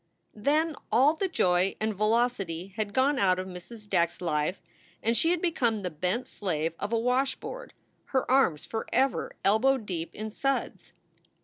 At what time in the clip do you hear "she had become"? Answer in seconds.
5.15-5.83